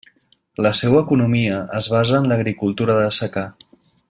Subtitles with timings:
[0.65, 3.49] La seua economia es basa en l'agricultura de secà.